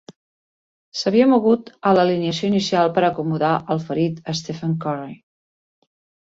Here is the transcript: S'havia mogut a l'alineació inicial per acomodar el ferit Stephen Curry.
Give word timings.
S'havia 1.01 1.27
mogut 1.33 1.69
a 1.89 1.91
l'alineació 1.97 2.49
inicial 2.53 2.89
per 2.97 3.03
acomodar 3.11 3.53
el 3.77 3.83
ferit 3.91 4.19
Stephen 4.41 4.75
Curry. 4.87 5.15